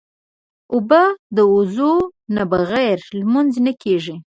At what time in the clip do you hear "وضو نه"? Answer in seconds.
1.53-2.43